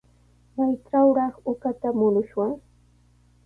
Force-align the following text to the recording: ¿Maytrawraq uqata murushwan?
¿Maytrawraq 0.55 1.35
uqata 1.51 1.89
murushwan? 1.97 2.53